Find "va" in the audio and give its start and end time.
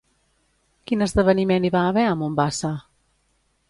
1.79-1.87